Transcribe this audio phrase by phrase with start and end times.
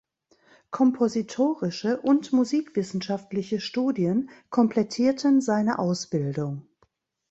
[0.71, 6.67] Kompositorische und musikwissenschaftliche Studien komplettierten seine Ausbildung.